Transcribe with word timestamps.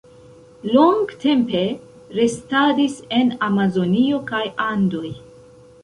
Longtempe 0.75 1.61
restadis 2.21 2.99
en 3.21 3.31
Amazonio 3.51 4.27
kaj 4.33 4.45
Andoj. 4.71 5.17